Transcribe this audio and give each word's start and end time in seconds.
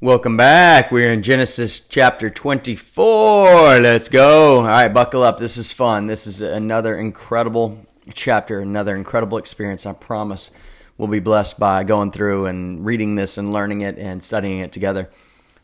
Welcome 0.00 0.36
back. 0.36 0.92
We're 0.92 1.12
in 1.12 1.24
Genesis 1.24 1.80
chapter 1.80 2.30
24. 2.30 3.80
Let's 3.80 4.08
go. 4.08 4.58
All 4.58 4.62
right, 4.62 4.86
buckle 4.86 5.24
up. 5.24 5.38
This 5.40 5.56
is 5.56 5.72
fun. 5.72 6.06
This 6.06 6.28
is 6.28 6.40
another 6.40 6.96
incredible 6.96 7.84
chapter, 8.14 8.60
another 8.60 8.94
incredible 8.94 9.38
experience. 9.38 9.86
I 9.86 9.94
promise 9.94 10.52
we'll 10.98 11.08
be 11.08 11.18
blessed 11.18 11.58
by 11.58 11.82
going 11.82 12.12
through 12.12 12.46
and 12.46 12.86
reading 12.86 13.16
this 13.16 13.38
and 13.38 13.52
learning 13.52 13.80
it 13.80 13.98
and 13.98 14.22
studying 14.22 14.60
it 14.60 14.70
together. 14.70 15.10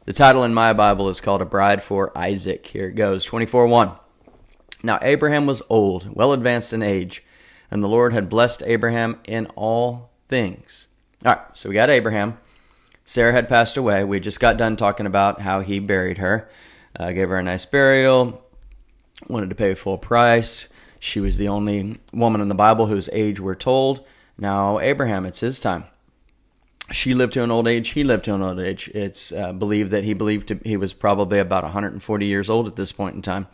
The 0.05 0.13
title 0.13 0.43
in 0.43 0.53
my 0.53 0.73
Bible 0.73 1.09
is 1.09 1.21
called 1.21 1.41
A 1.41 1.45
Bride 1.45 1.81
for 1.81 2.11
Isaac. 2.19 2.67
Here 2.67 2.89
it 2.89 2.97
goes 2.97 3.25
24 3.25 3.69
1. 3.69 3.93
Now 4.83 4.99
Abraham 5.01 5.47
was 5.47 5.63
old, 5.71 6.13
well 6.13 6.33
advanced 6.33 6.73
in 6.73 6.83
age, 6.83 7.23
and 7.71 7.85
the 7.85 7.89
Lord 7.89 8.13
had 8.13 8.29
blessed 8.29 8.65
Abraham 8.67 9.21
in 9.29 9.47
all 9.55 10.11
things. 10.29 10.89
All 11.25 11.35
right, 11.35 11.45
so 11.57 11.69
we 11.69 11.77
got 11.77 11.89
Abraham. 11.89 12.39
Sarah 13.05 13.33
had 13.33 13.49
passed 13.49 13.77
away. 13.77 14.03
We 14.05 14.19
just 14.19 14.41
got 14.41 14.57
done 14.57 14.77
talking 14.77 15.07
about 15.07 15.41
how 15.41 15.61
he 15.61 15.79
buried 15.79 16.19
her, 16.19 16.49
uh, 16.99 17.13
gave 17.13 17.29
her 17.29 17.39
a 17.39 17.43
nice 17.43 17.67
burial, 17.67 18.43
wanted 19.29 19.51
to 19.51 19.57
pay 19.57 19.75
full 19.75 19.99
price. 19.99 20.69
She 20.99 21.21
was 21.21 21.37
the 21.37 21.49
only 21.49 22.01
woman 22.13 22.41
in 22.41 22.49
the 22.49 22.55
Bible 22.55 22.87
whose 22.87 23.11
age 23.13 23.39
we're 23.39 23.55
told. 23.55 24.05
Now, 24.39 24.81
Abraham, 24.81 25.27
it's 25.27 25.41
his 25.41 25.61
time. 25.61 25.85
She 26.93 27.15
lived 27.15 27.35
to 27.35 27.43
an 27.43 27.51
old 27.51 27.69
age. 27.69 27.91
He 27.91 28.05
lived 28.05 28.25
to 28.25 28.35
an 28.35 28.43
old 28.43 28.59
age. 28.59 28.89
It's 28.95 29.33
uh, 29.33 29.53
believed 29.53 29.91
that 29.91 30.05
he 30.05 30.15
believed 30.15 30.49
to, 30.49 30.61
he 30.65 30.77
was 30.77 30.93
probably 30.95 31.39
about 31.39 31.63
140 31.63 32.27
years 32.27 32.49
old 32.49 32.67
at 32.67 32.77
this 32.77 32.93
point 32.93 33.17
in 33.17 33.23
time. 33.23 33.47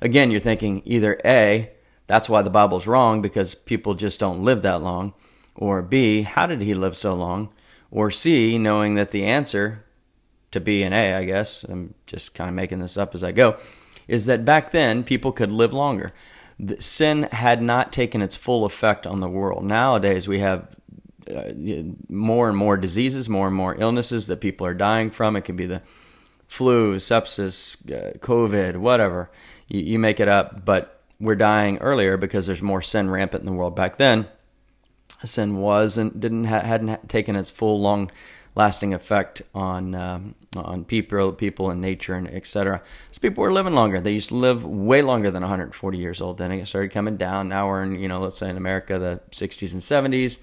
Again, 0.00 0.30
you're 0.30 0.40
thinking 0.40 0.82
either 0.84 1.20
A, 1.24 1.70
that's 2.06 2.28
why 2.28 2.42
the 2.42 2.50
Bible's 2.50 2.86
wrong 2.86 3.22
because 3.22 3.54
people 3.54 3.94
just 3.94 4.20
don't 4.20 4.44
live 4.44 4.62
that 4.62 4.82
long, 4.82 5.14
or 5.54 5.82
B, 5.82 6.22
how 6.22 6.46
did 6.46 6.60
he 6.60 6.74
live 6.74 6.96
so 6.96 7.14
long? 7.14 7.50
Or 7.94 8.10
C, 8.10 8.58
knowing 8.58 8.96
that 8.96 9.10
the 9.10 9.24
answer 9.24 9.84
to 10.50 10.58
B 10.58 10.82
and 10.82 10.92
A, 10.92 11.14
I 11.14 11.24
guess, 11.24 11.62
I'm 11.62 11.94
just 12.06 12.34
kind 12.34 12.48
of 12.48 12.54
making 12.56 12.80
this 12.80 12.96
up 12.96 13.14
as 13.14 13.22
I 13.22 13.30
go, 13.30 13.56
is 14.08 14.26
that 14.26 14.44
back 14.44 14.72
then 14.72 15.04
people 15.04 15.30
could 15.30 15.52
live 15.52 15.72
longer. 15.72 16.12
Sin 16.80 17.28
had 17.30 17.62
not 17.62 17.92
taken 17.92 18.20
its 18.20 18.36
full 18.36 18.64
effect 18.64 19.06
on 19.06 19.20
the 19.20 19.28
world. 19.28 19.64
Nowadays 19.64 20.26
we 20.26 20.40
have 20.40 20.66
uh, 21.32 21.52
more 22.08 22.48
and 22.48 22.58
more 22.58 22.76
diseases, 22.76 23.28
more 23.28 23.46
and 23.46 23.54
more 23.54 23.76
illnesses 23.76 24.26
that 24.26 24.40
people 24.40 24.66
are 24.66 24.74
dying 24.74 25.12
from. 25.12 25.36
It 25.36 25.42
could 25.42 25.56
be 25.56 25.66
the 25.66 25.82
flu, 26.48 26.96
sepsis, 26.96 27.76
uh, 27.92 28.18
COVID, 28.18 28.76
whatever. 28.76 29.30
You, 29.68 29.80
you 29.80 29.98
make 30.00 30.18
it 30.18 30.26
up, 30.26 30.64
but 30.64 31.00
we're 31.20 31.36
dying 31.36 31.78
earlier 31.78 32.16
because 32.16 32.48
there's 32.48 32.60
more 32.60 32.82
sin 32.82 33.08
rampant 33.08 33.42
in 33.42 33.46
the 33.46 33.52
world 33.52 33.76
back 33.76 33.98
then 33.98 34.26
sin 35.26 35.56
was 35.56 35.96
and 35.96 36.20
didn't 36.20 36.44
ha- 36.44 36.60
hadn't 36.60 37.08
taken 37.08 37.36
its 37.36 37.50
full 37.50 37.80
long 37.80 38.10
lasting 38.54 38.94
effect 38.94 39.42
on 39.54 39.94
um, 39.94 40.34
on 40.56 40.84
people 40.84 41.32
people 41.32 41.70
and 41.70 41.80
nature 41.80 42.14
and 42.14 42.28
etc. 42.28 42.82
So 43.10 43.20
people 43.20 43.42
were 43.42 43.52
living 43.52 43.74
longer. 43.74 44.00
They 44.00 44.12
used 44.12 44.28
to 44.28 44.36
live 44.36 44.64
way 44.64 45.02
longer 45.02 45.30
than 45.30 45.42
140 45.42 45.98
years 45.98 46.20
old. 46.20 46.38
Then 46.38 46.52
it 46.52 46.66
started 46.66 46.90
coming 46.90 47.16
down. 47.16 47.48
Now 47.48 47.68
we're 47.68 47.82
in 47.82 47.98
you 47.98 48.08
know 48.08 48.20
let's 48.20 48.38
say 48.38 48.48
in 48.48 48.56
America 48.56 48.98
the 48.98 49.20
60s 49.30 49.72
and 49.72 49.82
70s. 49.82 50.38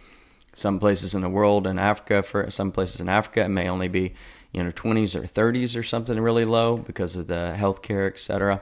Some 0.54 0.80
places 0.80 1.16
in 1.16 1.22
the 1.22 1.30
world 1.30 1.66
in 1.66 1.80
Africa 1.80 2.24
for 2.24 2.52
some 2.52 2.72
places 2.72 3.00
in 3.00 3.08
Africa 3.08 3.42
it 3.42 3.50
may 3.50 3.70
only 3.70 3.88
be 3.88 4.14
you 4.52 4.64
know 4.64 4.72
20s 4.72 5.16
or 5.16 5.24
30s 5.24 5.80
or 5.80 5.84
something 5.84 6.20
really 6.20 6.46
low 6.46 6.78
because 6.78 7.16
of 7.16 7.28
the 7.28 7.56
healthcare 7.58 8.08
etc. 8.08 8.62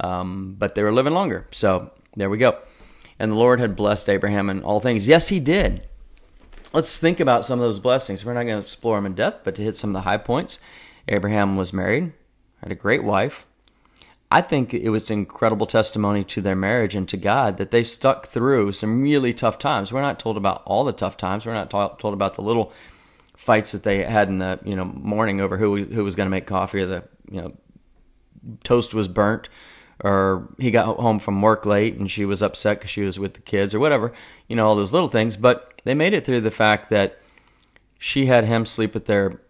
Um, 0.00 0.56
but 0.58 0.74
they 0.74 0.82
were 0.82 0.92
living 0.92 1.12
longer. 1.12 1.46
So 1.50 1.90
there 2.16 2.30
we 2.30 2.38
go 2.38 2.58
and 3.20 3.30
the 3.30 3.36
Lord 3.36 3.60
had 3.60 3.76
blessed 3.76 4.08
Abraham 4.08 4.48
in 4.48 4.62
all 4.62 4.80
things. 4.80 5.06
Yes, 5.06 5.28
he 5.28 5.38
did. 5.38 5.86
Let's 6.72 6.98
think 6.98 7.20
about 7.20 7.44
some 7.44 7.60
of 7.60 7.66
those 7.66 7.78
blessings. 7.78 8.24
We're 8.24 8.32
not 8.32 8.44
going 8.44 8.56
to 8.56 8.62
explore 8.62 8.96
them 8.96 9.04
in 9.04 9.14
depth, 9.14 9.44
but 9.44 9.54
to 9.56 9.62
hit 9.62 9.76
some 9.76 9.90
of 9.90 9.94
the 9.94 10.08
high 10.08 10.16
points, 10.16 10.58
Abraham 11.06 11.56
was 11.56 11.72
married, 11.72 12.14
had 12.62 12.72
a 12.72 12.76
great 12.76 13.04
wife. 13.04 13.46
I 14.30 14.40
think 14.40 14.72
it 14.72 14.88
was 14.88 15.10
incredible 15.10 15.66
testimony 15.66 16.24
to 16.24 16.40
their 16.40 16.56
marriage 16.56 16.94
and 16.94 17.06
to 17.10 17.18
God 17.18 17.58
that 17.58 17.72
they 17.72 17.84
stuck 17.84 18.26
through 18.26 18.72
some 18.72 19.02
really 19.02 19.34
tough 19.34 19.58
times. 19.58 19.92
We're 19.92 20.00
not 20.00 20.18
told 20.18 20.38
about 20.38 20.62
all 20.64 20.84
the 20.84 20.92
tough 20.92 21.18
times. 21.18 21.44
We're 21.44 21.52
not 21.52 21.68
told 21.70 22.14
about 22.14 22.36
the 22.36 22.42
little 22.42 22.72
fights 23.36 23.72
that 23.72 23.82
they 23.82 24.02
had 24.04 24.28
in 24.28 24.38
the 24.38 24.60
you 24.64 24.76
know 24.76 24.84
morning 24.84 25.40
over 25.40 25.56
who 25.56 25.84
who 25.84 26.04
was 26.04 26.14
going 26.14 26.26
to 26.26 26.30
make 26.30 26.46
coffee 26.46 26.80
or 26.80 26.86
the 26.86 27.04
you 27.30 27.40
know 27.40 27.52
toast 28.62 28.94
was 28.94 29.08
burnt 29.08 29.48
or 30.00 30.48
he 30.58 30.70
got 30.70 30.96
home 30.96 31.18
from 31.18 31.42
work 31.42 31.66
late 31.66 31.96
and 31.96 32.10
she 32.10 32.24
was 32.24 32.42
upset 32.42 32.78
because 32.78 32.90
she 32.90 33.02
was 33.02 33.18
with 33.18 33.34
the 33.34 33.40
kids 33.40 33.74
or 33.74 33.80
whatever, 33.80 34.12
you 34.48 34.56
know, 34.56 34.66
all 34.66 34.76
those 34.76 34.92
little 34.92 35.08
things. 35.08 35.36
But 35.36 35.80
they 35.84 35.94
made 35.94 36.14
it 36.14 36.24
through 36.24 36.40
the 36.40 36.50
fact 36.50 36.90
that 36.90 37.18
she 37.98 38.26
had 38.26 38.44
him 38.44 38.64
sleep 38.64 38.94
with 38.94 39.06
their 39.06 39.40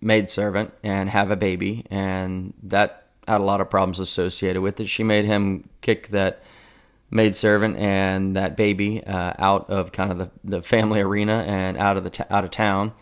maidservant 0.00 0.72
and 0.82 1.08
have 1.08 1.30
a 1.30 1.36
baby, 1.36 1.86
and 1.90 2.52
that 2.64 3.06
had 3.26 3.40
a 3.40 3.44
lot 3.44 3.60
of 3.60 3.70
problems 3.70 4.00
associated 4.00 4.60
with 4.60 4.80
it. 4.80 4.88
She 4.88 5.04
made 5.04 5.24
him 5.24 5.68
kick 5.80 6.08
that 6.08 6.42
maidservant 7.10 7.76
and 7.76 8.34
that 8.34 8.56
baby 8.56 9.04
uh, 9.04 9.34
out 9.38 9.70
of 9.70 9.92
kind 9.92 10.10
of 10.10 10.18
the, 10.18 10.30
the 10.42 10.62
family 10.62 11.00
arena 11.00 11.44
and 11.46 11.76
out 11.76 11.96
of 11.96 12.04
the 12.04 12.10
t- 12.10 12.24
out 12.28 12.44
of 12.44 12.50
town. 12.50 12.92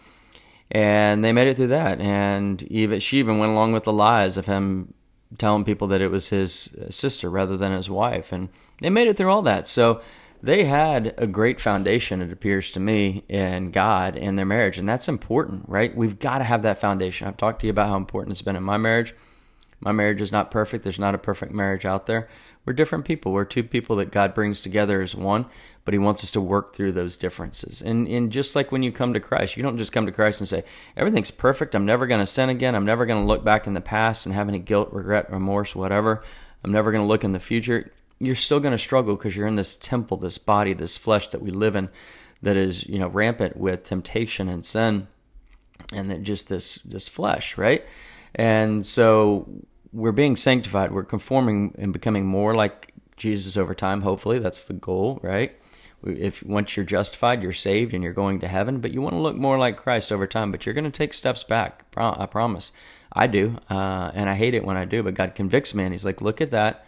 And 0.70 1.24
they 1.24 1.32
made 1.32 1.48
it 1.48 1.56
through 1.56 1.68
that, 1.68 2.00
and 2.00 2.62
even 2.64 3.00
she 3.00 3.18
even 3.18 3.38
went 3.38 3.52
along 3.52 3.72
with 3.72 3.84
the 3.84 3.92
lies 3.92 4.36
of 4.36 4.46
him 4.46 4.94
telling 5.38 5.64
people 5.64 5.86
that 5.88 6.00
it 6.00 6.10
was 6.10 6.28
his 6.28 6.74
uh, 6.74 6.90
sister 6.90 7.30
rather 7.30 7.56
than 7.56 7.72
his 7.72 7.88
wife. 7.88 8.32
And 8.32 8.48
they 8.80 8.90
made 8.90 9.08
it 9.08 9.16
through 9.16 9.30
all 9.30 9.42
that. 9.42 9.68
So 9.68 10.00
they 10.42 10.64
had 10.64 11.14
a 11.18 11.26
great 11.26 11.60
foundation, 11.60 12.22
it 12.22 12.32
appears 12.32 12.70
to 12.72 12.80
me, 12.80 13.24
in 13.28 13.70
God 13.70 14.16
and 14.16 14.38
their 14.38 14.46
marriage. 14.46 14.78
And 14.78 14.88
that's 14.88 15.08
important, 15.08 15.64
right? 15.68 15.94
We've 15.94 16.18
got 16.18 16.38
to 16.38 16.44
have 16.44 16.62
that 16.62 16.78
foundation. 16.78 17.28
I've 17.28 17.36
talked 17.36 17.60
to 17.60 17.66
you 17.66 17.70
about 17.70 17.88
how 17.88 17.96
important 17.96 18.32
it's 18.32 18.42
been 18.42 18.56
in 18.56 18.62
my 18.62 18.78
marriage. 18.78 19.14
My 19.80 19.92
marriage 19.92 20.20
is 20.20 20.30
not 20.30 20.50
perfect. 20.50 20.84
There's 20.84 20.98
not 20.98 21.14
a 21.14 21.18
perfect 21.18 21.52
marriage 21.52 21.86
out 21.86 22.06
there. 22.06 22.28
We're 22.64 22.74
different 22.74 23.06
people. 23.06 23.32
We're 23.32 23.46
two 23.46 23.62
people 23.62 23.96
that 23.96 24.10
God 24.10 24.34
brings 24.34 24.60
together 24.60 25.00
as 25.00 25.14
one, 25.14 25.46
but 25.84 25.94
He 25.94 25.98
wants 25.98 26.22
us 26.22 26.30
to 26.32 26.40
work 26.40 26.74
through 26.74 26.92
those 26.92 27.16
differences. 27.16 27.80
And, 27.80 28.06
and 28.06 28.30
just 28.30 28.54
like 28.54 28.70
when 28.70 28.82
you 28.82 28.92
come 28.92 29.14
to 29.14 29.20
Christ, 29.20 29.56
you 29.56 29.62
don't 29.62 29.78
just 29.78 29.92
come 29.92 30.04
to 30.04 30.12
Christ 30.12 30.40
and 30.40 30.48
say, 30.48 30.64
everything's 30.96 31.30
perfect. 31.30 31.74
I'm 31.74 31.86
never 31.86 32.06
going 32.06 32.20
to 32.20 32.26
sin 32.26 32.50
again. 32.50 32.74
I'm 32.74 32.84
never 32.84 33.06
going 33.06 33.22
to 33.22 33.26
look 33.26 33.42
back 33.42 33.66
in 33.66 33.72
the 33.72 33.80
past 33.80 34.26
and 34.26 34.34
have 34.34 34.48
any 34.48 34.58
guilt, 34.58 34.92
regret, 34.92 35.32
remorse, 35.32 35.74
whatever. 35.74 36.22
I'm 36.62 36.72
never 36.72 36.92
going 36.92 37.02
to 37.02 37.08
look 37.08 37.24
in 37.24 37.32
the 37.32 37.40
future. 37.40 37.90
You're 38.18 38.34
still 38.34 38.60
going 38.60 38.72
to 38.72 38.78
struggle 38.78 39.16
because 39.16 39.34
you're 39.34 39.46
in 39.46 39.56
this 39.56 39.76
temple, 39.76 40.18
this 40.18 40.36
body, 40.36 40.74
this 40.74 40.98
flesh 40.98 41.28
that 41.28 41.40
we 41.40 41.50
live 41.50 41.74
in 41.74 41.88
that 42.42 42.56
is, 42.56 42.86
you 42.86 42.98
know, 42.98 43.08
rampant 43.08 43.56
with 43.56 43.84
temptation 43.84 44.50
and 44.50 44.64
sin 44.64 45.08
and 45.92 46.10
then 46.10 46.24
just 46.24 46.48
this, 46.48 46.76
this 46.84 47.08
flesh, 47.08 47.56
right? 47.56 47.84
And 48.34 48.86
so 48.86 49.48
we're 49.92 50.12
being 50.12 50.36
sanctified. 50.36 50.92
We're 50.92 51.04
conforming 51.04 51.74
and 51.78 51.92
becoming 51.92 52.26
more 52.26 52.54
like 52.54 52.94
Jesus 53.16 53.56
over 53.56 53.74
time. 53.74 54.02
Hopefully, 54.02 54.38
that's 54.38 54.64
the 54.64 54.72
goal, 54.72 55.20
right? 55.22 55.56
If 56.02 56.42
once 56.42 56.76
you're 56.76 56.86
justified, 56.86 57.42
you're 57.42 57.52
saved, 57.52 57.92
and 57.92 58.02
you're 58.02 58.14
going 58.14 58.40
to 58.40 58.48
heaven. 58.48 58.80
But 58.80 58.92
you 58.92 59.02
want 59.02 59.14
to 59.14 59.20
look 59.20 59.36
more 59.36 59.58
like 59.58 59.76
Christ 59.76 60.10
over 60.10 60.26
time. 60.26 60.50
But 60.50 60.64
you're 60.64 60.74
going 60.74 60.84
to 60.84 60.90
take 60.90 61.12
steps 61.12 61.44
back. 61.44 61.84
I 61.96 62.26
promise. 62.26 62.72
I 63.12 63.26
do, 63.26 63.58
uh, 63.68 64.10
and 64.14 64.30
I 64.30 64.34
hate 64.34 64.54
it 64.54 64.64
when 64.64 64.76
I 64.76 64.84
do. 64.84 65.02
But 65.02 65.14
God 65.14 65.34
convicts 65.34 65.74
me, 65.74 65.84
and 65.84 65.92
He's 65.92 66.04
like, 66.04 66.20
"Look 66.20 66.40
at 66.40 66.52
that. 66.52 66.86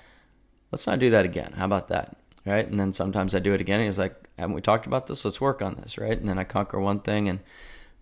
Let's 0.70 0.86
not 0.86 1.00
do 1.00 1.10
that 1.10 1.24
again. 1.24 1.52
How 1.56 1.66
about 1.66 1.88
that?" 1.88 2.16
Right? 2.46 2.66
And 2.66 2.80
then 2.80 2.92
sometimes 2.92 3.34
I 3.34 3.40
do 3.40 3.52
it 3.52 3.60
again, 3.60 3.80
and 3.80 3.88
He's 3.88 3.98
like, 3.98 4.28
"Haven't 4.38 4.54
we 4.54 4.62
talked 4.62 4.86
about 4.86 5.08
this? 5.08 5.24
Let's 5.24 5.40
work 5.40 5.60
on 5.60 5.74
this." 5.74 5.98
Right? 5.98 6.18
And 6.18 6.28
then 6.28 6.38
I 6.38 6.44
conquer 6.44 6.80
one 6.80 7.00
thing 7.00 7.28
and 7.28 7.40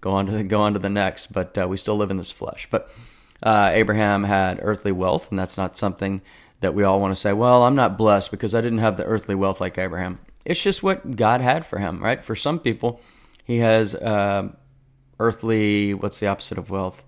go 0.01 0.13
on 0.13 0.27
to 0.27 0.33
the, 0.33 0.45
go 0.45 0.61
on 0.61 0.75
to 0.75 0.79
the 0.79 0.91
next. 0.91 1.33
But 1.33 1.57
uh, 1.59 1.67
we 1.67 1.77
still 1.79 1.97
live 1.97 2.11
in 2.11 2.19
this 2.19 2.31
flesh. 2.31 2.69
But 2.71 2.91
uh, 3.43 3.71
Abraham 3.73 4.25
had 4.25 4.61
earthly 4.63 4.93
wealth, 4.93 5.31
and 5.31 5.39
that's 5.39 5.57
not 5.57 5.77
something 5.77 6.23
that 6.61 6.75
we 6.75 6.85
all 6.85 7.01
want 7.01 7.15
to 7.15 7.21
say, 7.21 7.33
well, 7.33 7.63
I'm 7.65 7.75
not 7.75 7.97
blessed 7.97 8.31
because 8.31 8.55
I 8.55 8.61
didn't 8.61 8.79
have 8.79 8.97
the 8.97 9.05
earthly 9.05 9.35
wealth 9.35 9.61
like 9.61 9.79
Abraham. 9.79 10.19
It's 10.45 10.63
just 10.63 10.83
what 10.83 11.17
God 11.17 11.41
had 11.41 11.65
for 11.65 11.79
him, 11.79 12.03
right? 12.03 12.25
For 12.25 12.37
some 12.37 12.59
people, 12.59 13.01
he 13.45 13.59
has 13.59 13.95
uh, 13.95 14.49
earthly, 15.19 15.95
what's 15.95 16.21
the 16.21 16.27
opposite 16.27 16.59
of 16.59 16.71
wealth? 16.71 17.03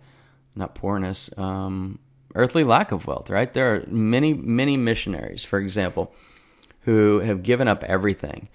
Not 0.55 0.75
poorness, 0.75 1.37
um, 1.39 1.99
earthly 2.35 2.65
lack 2.65 2.93
of 2.93 3.07
wealth, 3.07 3.31
right? 3.31 3.53
There 3.53 3.75
are 3.75 3.85
many, 3.89 4.33
many 4.35 4.77
missionaries, 4.77 5.45
for 5.45 5.59
example, 5.59 6.15
who 6.83 7.21
have 7.21 7.43
given 7.43 7.69
up 7.69 7.85
everything 7.85 8.49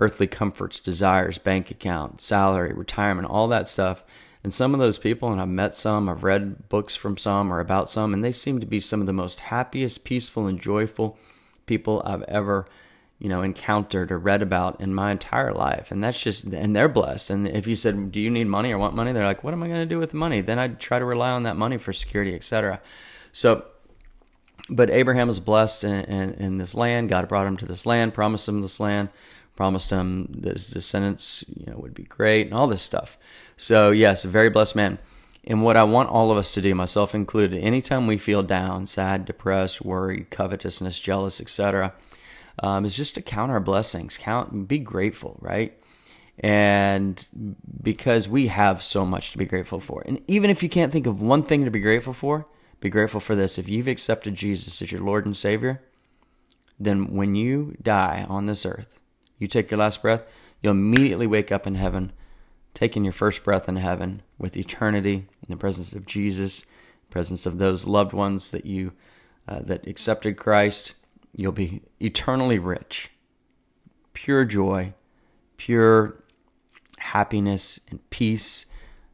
earthly 0.00 0.28
comforts, 0.28 0.78
desires, 0.78 1.38
bank 1.38 1.70
account, 1.70 2.20
salary, 2.20 2.72
retirement, 2.72 3.28
all 3.28 3.48
that 3.48 3.68
stuff 3.68 4.04
and 4.44 4.54
some 4.54 4.72
of 4.72 4.80
those 4.80 4.98
people, 4.98 5.32
and 5.32 5.40
I've 5.40 5.48
met 5.48 5.74
some, 5.74 6.08
I've 6.08 6.22
read 6.22 6.68
books 6.68 6.94
from 6.94 7.16
some 7.16 7.52
or 7.52 7.58
about 7.58 7.90
some, 7.90 8.14
and 8.14 8.24
they 8.24 8.32
seem 8.32 8.60
to 8.60 8.66
be 8.66 8.80
some 8.80 9.00
of 9.00 9.06
the 9.06 9.12
most 9.12 9.40
happiest, 9.40 10.04
peaceful, 10.04 10.46
and 10.46 10.60
joyful 10.60 11.18
people 11.66 12.02
I've 12.04 12.22
ever, 12.22 12.66
you 13.18 13.28
know, 13.28 13.42
encountered 13.42 14.12
or 14.12 14.18
read 14.18 14.40
about 14.40 14.80
in 14.80 14.94
my 14.94 15.10
entire 15.10 15.52
life. 15.52 15.90
And 15.90 16.02
that's 16.02 16.20
just, 16.20 16.44
and 16.44 16.74
they're 16.74 16.88
blessed. 16.88 17.30
And 17.30 17.48
if 17.48 17.66
you 17.66 17.74
said, 17.74 18.12
"Do 18.12 18.20
you 18.20 18.30
need 18.30 18.46
money 18.46 18.72
or 18.72 18.78
want 18.78 18.94
money?" 18.94 19.12
They're 19.12 19.26
like, 19.26 19.42
"What 19.42 19.54
am 19.54 19.62
I 19.62 19.68
going 19.68 19.80
to 19.80 19.86
do 19.86 19.98
with 19.98 20.14
money?" 20.14 20.40
Then 20.40 20.58
I'd 20.58 20.78
try 20.78 21.00
to 21.00 21.04
rely 21.04 21.30
on 21.30 21.42
that 21.42 21.56
money 21.56 21.76
for 21.76 21.92
security, 21.92 22.34
etc. 22.34 22.80
So, 23.32 23.64
but 24.70 24.88
Abraham 24.88 25.26
was 25.26 25.40
blessed 25.40 25.82
in, 25.82 26.04
in, 26.04 26.34
in 26.34 26.58
this 26.58 26.76
land. 26.76 27.08
God 27.08 27.26
brought 27.26 27.46
him 27.46 27.56
to 27.56 27.66
this 27.66 27.86
land, 27.86 28.14
promised 28.14 28.48
him 28.48 28.60
this 28.60 28.78
land 28.78 29.08
promised 29.58 29.90
him 29.90 30.28
that 30.38 30.52
his 30.52 30.68
descendants, 30.68 31.44
you 31.48 31.66
know, 31.66 31.76
would 31.78 31.92
be 31.92 32.04
great 32.04 32.46
and 32.46 32.54
all 32.54 32.68
this 32.68 32.80
stuff. 32.80 33.18
So 33.56 33.90
yes, 33.90 34.24
a 34.24 34.28
very 34.28 34.50
blessed 34.50 34.76
man. 34.76 34.98
And 35.42 35.64
what 35.64 35.76
I 35.76 35.82
want 35.82 36.10
all 36.10 36.30
of 36.30 36.38
us 36.38 36.52
to 36.52 36.62
do, 36.62 36.76
myself 36.76 37.12
included, 37.12 37.58
anytime 37.58 38.06
we 38.06 38.18
feel 38.18 38.44
down, 38.44 38.86
sad, 38.86 39.24
depressed, 39.24 39.84
worried, 39.84 40.30
covetousness, 40.30 41.00
jealous, 41.00 41.40
etc., 41.40 41.92
um, 42.62 42.84
is 42.84 42.96
just 42.96 43.16
to 43.16 43.20
count 43.20 43.50
our 43.50 43.58
blessings, 43.58 44.16
count, 44.16 44.68
be 44.68 44.78
grateful, 44.78 45.36
right? 45.40 45.76
And 46.38 47.26
because 47.82 48.28
we 48.28 48.46
have 48.46 48.80
so 48.80 49.04
much 49.04 49.32
to 49.32 49.38
be 49.38 49.44
grateful 49.44 49.80
for, 49.80 50.04
and 50.06 50.20
even 50.28 50.50
if 50.50 50.62
you 50.62 50.68
can't 50.68 50.92
think 50.92 51.08
of 51.08 51.20
one 51.20 51.42
thing 51.42 51.64
to 51.64 51.70
be 51.72 51.80
grateful 51.80 52.12
for, 52.12 52.46
be 52.78 52.90
grateful 52.90 53.18
for 53.18 53.34
this. 53.34 53.58
If 53.58 53.68
you've 53.68 53.88
accepted 53.88 54.36
Jesus 54.36 54.80
as 54.80 54.92
your 54.92 55.00
Lord 55.00 55.26
and 55.26 55.36
Savior, 55.36 55.82
then 56.78 57.12
when 57.16 57.34
you 57.34 57.76
die 57.82 58.24
on 58.28 58.46
this 58.46 58.64
earth, 58.64 59.00
you 59.38 59.48
take 59.48 59.70
your 59.70 59.78
last 59.78 60.02
breath, 60.02 60.24
you'll 60.62 60.72
immediately 60.72 61.26
wake 61.26 61.52
up 61.52 61.66
in 61.66 61.74
heaven, 61.74 62.12
taking 62.74 63.04
your 63.04 63.12
first 63.12 63.44
breath 63.44 63.68
in 63.68 63.76
heaven 63.76 64.22
with 64.38 64.56
eternity 64.56 65.14
in 65.14 65.48
the 65.48 65.56
presence 65.56 65.92
of 65.92 66.06
Jesus, 66.06 66.66
presence 67.10 67.46
of 67.46 67.58
those 67.58 67.86
loved 67.86 68.12
ones 68.12 68.50
that 68.50 68.66
you 68.66 68.92
uh, 69.48 69.60
that 69.60 69.86
accepted 69.86 70.36
Christ. 70.36 70.94
You'll 71.34 71.52
be 71.52 71.82
eternally 72.00 72.58
rich, 72.58 73.10
pure 74.12 74.44
joy, 74.44 74.92
pure 75.56 76.22
happiness 76.98 77.80
and 77.90 78.08
peace. 78.10 78.66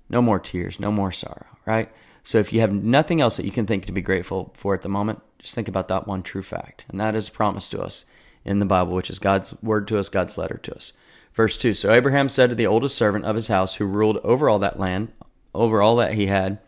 No 0.08 0.20
more 0.20 0.38
tears, 0.38 0.80
no 0.80 0.90
more 0.90 1.12
sorrow, 1.12 1.46
right? 1.66 1.90
So 2.22 2.38
if 2.38 2.52
you 2.52 2.60
have 2.60 2.72
nothing 2.72 3.20
else 3.20 3.36
that 3.36 3.46
you 3.46 3.52
can 3.52 3.66
think 3.66 3.86
to 3.86 3.92
be 3.92 4.00
grateful 4.00 4.52
for 4.56 4.74
at 4.74 4.82
the 4.82 4.88
moment, 4.88 5.20
just 5.38 5.54
think 5.54 5.68
about 5.68 5.88
that 5.88 6.06
one 6.06 6.22
true 6.22 6.42
fact. 6.42 6.84
And 6.88 6.98
that 7.00 7.14
is 7.14 7.28
promised 7.28 7.70
to 7.72 7.82
us 7.82 8.04
in 8.44 8.58
the 8.58 8.66
Bible, 8.66 8.94
which 8.94 9.10
is 9.10 9.18
God's 9.18 9.54
word 9.62 9.88
to 9.88 9.98
us, 9.98 10.08
God's 10.08 10.38
letter 10.38 10.58
to 10.58 10.74
us. 10.74 10.92
Verse 11.34 11.56
2 11.56 11.74
So 11.74 11.92
Abraham 11.92 12.28
said 12.28 12.50
to 12.50 12.54
the 12.54 12.66
oldest 12.66 12.96
servant 12.96 13.24
of 13.24 13.36
his 13.36 13.48
house, 13.48 13.76
who 13.76 13.86
ruled 13.86 14.18
over 14.18 14.48
all 14.48 14.58
that 14.60 14.78
land, 14.78 15.12
over 15.54 15.82
all 15.82 15.96
that 15.96 16.14
he 16.14 16.26
had, 16.26 16.58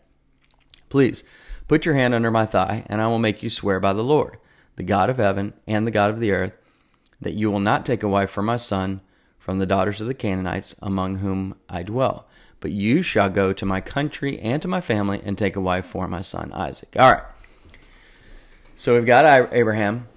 Please 0.89 1.23
put 1.67 1.85
your 1.85 1.95
hand 1.95 2.13
under 2.13 2.31
my 2.31 2.45
thigh, 2.45 2.85
and 2.87 3.01
I 3.01 3.07
will 3.07 3.19
make 3.19 3.43
you 3.43 3.49
swear 3.49 3.79
by 3.79 3.93
the 3.93 4.03
Lord, 4.03 4.37
the 4.75 4.83
God 4.83 5.09
of 5.09 5.17
heaven 5.17 5.53
and 5.65 5.85
the 5.85 5.91
God 5.91 6.09
of 6.09 6.19
the 6.19 6.31
earth, 6.31 6.55
that 7.19 7.33
you 7.33 7.51
will 7.51 7.59
not 7.59 7.85
take 7.85 8.03
a 8.03 8.07
wife 8.07 8.29
for 8.29 8.41
my 8.41 8.57
son 8.57 9.01
from 9.37 9.59
the 9.59 9.65
daughters 9.65 10.01
of 10.01 10.07
the 10.07 10.13
Canaanites 10.13 10.75
among 10.81 11.17
whom 11.17 11.55
I 11.69 11.83
dwell. 11.83 12.27
But 12.59 12.71
you 12.71 13.01
shall 13.01 13.29
go 13.29 13.53
to 13.53 13.65
my 13.65 13.81
country 13.81 14.39
and 14.39 14.61
to 14.61 14.67
my 14.67 14.81
family 14.81 15.21
and 15.23 15.37
take 15.37 15.55
a 15.55 15.61
wife 15.61 15.85
for 15.85 16.07
my 16.07 16.21
son 16.21 16.51
Isaac. 16.53 16.95
All 16.97 17.11
right. 17.11 17.23
So 18.75 18.95
we've 18.95 19.05
got 19.05 19.53
Abraham. 19.53 20.07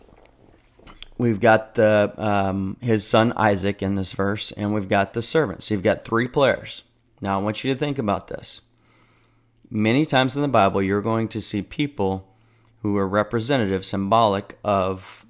We've 1.21 1.39
got 1.39 1.75
the 1.75 2.15
um, 2.17 2.79
his 2.81 3.07
son 3.07 3.35
Isaac 3.37 3.83
in 3.83 3.95
this 3.95 4.15
verse, 4.15 4.53
and 4.53 4.73
we've 4.73 4.89
got 4.89 5.13
the 5.13 5.21
servant. 5.21 5.63
So 5.63 5.75
you've 5.75 5.83
got 5.83 6.03
three 6.03 6.27
players. 6.27 6.83
Now 7.21 7.39
I 7.39 7.43
want 7.43 7.63
you 7.63 7.71
to 7.71 7.79
think 7.79 7.99
about 7.99 8.29
this. 8.29 8.63
Many 9.69 10.07
times 10.07 10.35
in 10.35 10.41
the 10.41 10.49
Bible, 10.49 10.81
you're 10.81 11.03
going 11.03 11.29
to 11.29 11.43
see 11.43 11.61
people 11.61 12.27
who 12.81 12.97
are 12.97 13.07
representative, 13.07 13.85
symbolic 13.85 14.59
of 14.65 15.27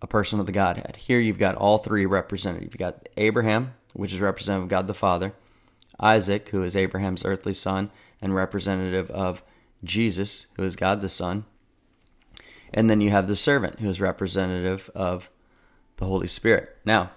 a 0.00 0.06
person 0.06 0.40
of 0.40 0.46
the 0.46 0.52
Godhead. 0.52 0.96
Here 0.96 1.20
you've 1.20 1.38
got 1.38 1.56
all 1.56 1.76
three 1.76 2.06
represented. 2.06 2.62
You've 2.62 2.78
got 2.78 3.06
Abraham, 3.18 3.74
which 3.92 4.14
is 4.14 4.20
representative 4.20 4.62
of 4.62 4.70
God 4.70 4.86
the 4.86 4.94
Father, 4.94 5.34
Isaac, 6.00 6.48
who 6.48 6.62
is 6.62 6.74
Abraham's 6.74 7.22
earthly 7.22 7.52
son 7.52 7.90
and 8.22 8.34
representative 8.34 9.10
of 9.10 9.42
Jesus, 9.84 10.46
who 10.56 10.64
is 10.64 10.74
God 10.74 11.02
the 11.02 11.10
Son. 11.10 11.44
And 12.72 12.88
then 12.88 13.00
you 13.00 13.10
have 13.10 13.28
the 13.28 13.36
servant, 13.36 13.80
who 13.80 13.88
is 13.88 14.00
representative 14.00 14.90
of 14.94 15.30
the 15.96 16.06
Holy 16.06 16.26
Spirit. 16.26 16.76
Now, 16.84 17.10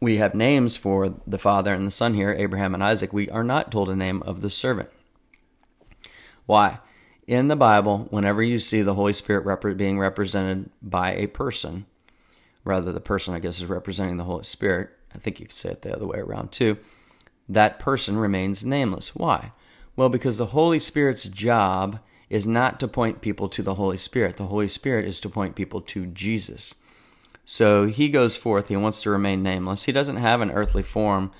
we 0.00 0.18
have 0.18 0.34
names 0.34 0.76
for 0.76 1.14
the 1.26 1.38
Father 1.38 1.72
and 1.72 1.86
the 1.86 1.90
Son 1.90 2.14
here, 2.14 2.32
Abraham 2.32 2.74
and 2.74 2.84
Isaac. 2.84 3.12
We 3.12 3.28
are 3.30 3.44
not 3.44 3.72
told 3.72 3.88
a 3.88 3.96
name 3.96 4.22
of 4.22 4.40
the 4.42 4.50
servant. 4.50 4.90
Why? 6.46 6.78
In 7.26 7.48
the 7.48 7.56
Bible, 7.56 8.06
whenever 8.10 8.42
you 8.42 8.58
see 8.58 8.82
the 8.82 8.94
Holy 8.94 9.14
Spirit 9.14 9.46
rep- 9.46 9.76
being 9.76 9.98
represented 9.98 10.68
by 10.82 11.14
a 11.14 11.26
person, 11.26 11.86
rather 12.64 12.92
the 12.92 13.00
person, 13.00 13.34
I 13.34 13.38
guess, 13.38 13.58
is 13.58 13.66
representing 13.66 14.18
the 14.18 14.24
Holy 14.24 14.44
Spirit, 14.44 14.90
I 15.14 15.18
think 15.18 15.40
you 15.40 15.46
could 15.46 15.54
say 15.54 15.70
it 15.70 15.82
the 15.82 15.94
other 15.94 16.06
way 16.06 16.18
around 16.18 16.52
too, 16.52 16.76
that 17.48 17.78
person 17.78 18.18
remains 18.18 18.64
nameless. 18.64 19.14
Why? 19.14 19.52
Well, 19.96 20.08
because 20.08 20.38
the 20.38 20.46
Holy 20.46 20.78
Spirit's 20.78 21.24
job 21.24 21.98
is 22.34 22.48
not 22.48 22.80
to 22.80 22.88
point 22.88 23.20
people 23.20 23.48
to 23.48 23.62
the 23.62 23.76
Holy 23.76 23.96
Spirit. 23.96 24.38
The 24.38 24.48
Holy 24.48 24.66
Spirit 24.66 25.06
is 25.06 25.20
to 25.20 25.28
point 25.28 25.54
people 25.54 25.80
to 25.82 26.06
Jesus. 26.06 26.74
So 27.44 27.86
he 27.86 28.08
goes 28.08 28.34
forth, 28.34 28.66
he 28.66 28.76
wants 28.76 29.02
to 29.02 29.10
remain 29.10 29.40
nameless. 29.40 29.84
He 29.84 29.92
doesn't 29.92 30.16
have 30.16 30.40
an 30.40 30.50
earthly 30.50 30.82
form 30.82 31.30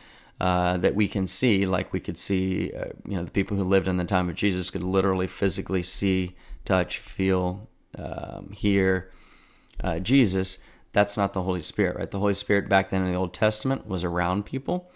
uh, 0.40 0.76
that 0.76 0.94
we 0.94 1.08
can 1.08 1.26
see, 1.26 1.66
like 1.66 1.92
we 1.92 1.98
could 1.98 2.16
see, 2.16 2.70
uh, 2.72 2.90
you 3.08 3.16
know, 3.16 3.24
the 3.24 3.32
people 3.32 3.56
who 3.56 3.64
lived 3.64 3.88
in 3.88 3.96
the 3.96 4.04
time 4.04 4.28
of 4.28 4.36
Jesus 4.36 4.70
could 4.70 4.84
literally 4.84 5.26
physically 5.26 5.82
see, 5.82 6.36
touch, 6.64 6.98
feel, 6.98 7.68
um, 7.98 8.50
hear 8.52 9.10
uh, 9.82 9.98
Jesus. 9.98 10.58
That's 10.92 11.16
not 11.16 11.32
the 11.32 11.42
Holy 11.42 11.62
Spirit, 11.62 11.96
right? 11.96 12.10
The 12.10 12.20
Holy 12.20 12.34
Spirit 12.34 12.68
back 12.68 12.90
then 12.90 13.04
in 13.04 13.10
the 13.10 13.18
Old 13.18 13.34
Testament 13.34 13.88
was 13.88 14.04
around 14.04 14.46
people 14.46 14.92